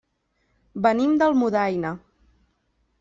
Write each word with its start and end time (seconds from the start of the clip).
Venim 0.87 1.13
d'Almudaina. 1.23 1.93